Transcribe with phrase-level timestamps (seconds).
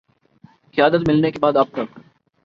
[0.77, 1.99] قیادت ملنے کے بعد اب تک